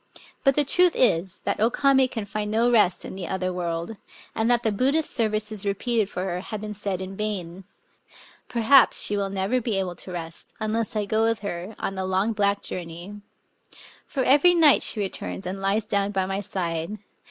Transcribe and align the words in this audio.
But 0.43 0.55
the 0.55 0.63
truth 0.63 0.93
is 0.95 1.41
that 1.41 1.59
O 1.59 1.69
Kame 1.69 2.07
can 2.07 2.25
find 2.25 2.49
no 2.49 2.71
rest 2.71 3.05
in 3.05 3.13
the 3.13 3.27
other 3.27 3.53
world,' 3.53 3.97
and 4.35 4.49
that 4.49 4.63
the 4.63 4.71
Buddhist 4.71 5.11
services 5.11 5.63
repeated 5.63 6.09
for 6.09 6.23
her 6.25 6.41
vhave 6.41 6.61
been 6.61 6.71
ssud 6.71 7.01
in 7.01 7.15
vain. 7.15 7.65
Perhaps 8.49 9.03
she 9.03 9.15
will 9.15 9.29
never 9.29 9.61
be 9.61 9.77
able 9.77 9.95
to 9.97 10.11
rest 10.11 10.53
unless 10.59 10.95
I 10.95 11.05
go 11.05 11.21
with 11.25 11.41
her 11.41 11.75
on 11.77 11.93
the 11.93 12.03
long 12.05 12.33
Digitized 12.33 12.37
by 12.37 12.55
Googk 12.55 12.61
THE 12.63 12.67
STORY 12.69 12.81
OF 12.81 12.89
0 12.89 12.89
KAM£ 12.89 12.89
51 12.89 13.11
black 13.13 13.13
journey. 13.13 13.21
For 14.07 14.23
every 14.23 14.53
night 14.55 14.81
she 14.81 14.99
returns, 14.99 15.45
and 15.45 15.61
lies 15.61 15.85
down 15.85 16.11
by 16.11 16.25
my 16.25 16.39
side. 16.39 16.97